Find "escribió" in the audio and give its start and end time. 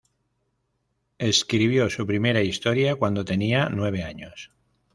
1.19-1.87